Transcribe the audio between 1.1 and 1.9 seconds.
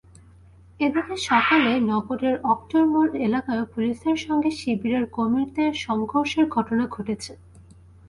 সকালে